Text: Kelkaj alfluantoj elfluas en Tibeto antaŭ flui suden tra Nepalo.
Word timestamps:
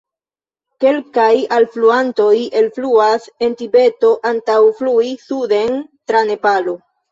Kelkaj 0.85 1.33
alfluantoj 1.57 2.31
elfluas 2.63 3.29
en 3.49 3.55
Tibeto 3.61 4.11
antaŭ 4.33 4.59
flui 4.83 5.15
suden 5.29 5.81
tra 6.11 6.27
Nepalo. 6.35 6.79